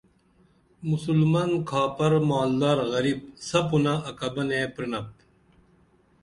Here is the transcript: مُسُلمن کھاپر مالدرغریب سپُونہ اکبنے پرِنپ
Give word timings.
مُسُلمن 0.89 1.49
کھاپر 1.69 2.11
مالدرغریب 2.29 3.19
سپُونہ 3.47 3.93
اکبنے 4.09 4.61
پرِنپ 4.73 5.09